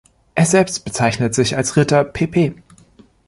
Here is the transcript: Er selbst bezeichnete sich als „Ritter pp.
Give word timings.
Er 0.33 0.45
selbst 0.47 0.83
bezeichnete 0.83 1.35
sich 1.35 1.55
als 1.57 1.77
„Ritter 1.77 2.03
pp. 2.03 2.55